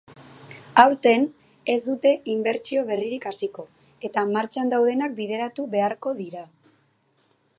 [0.83, 1.27] Aurten
[1.73, 3.67] ez dute inbertsio berririk hasiko
[4.09, 6.45] eta martxan daudenak bideratu beharko dira.